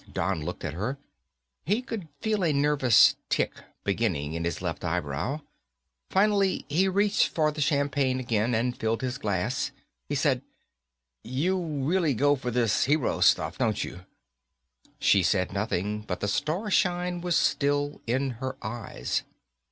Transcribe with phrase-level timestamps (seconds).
[0.11, 0.97] Don looked at her.
[1.63, 3.53] He could feel a nervous tic
[3.83, 5.41] beginning in his left eyebrow.
[6.09, 9.69] Finally, he reached for the champagne again and filled his glass.
[10.09, 10.41] He said,
[11.23, 14.07] "You really go for this hero stuff, don't you?"
[14.97, 19.21] She said nothing, but the star shine was still in her eyes.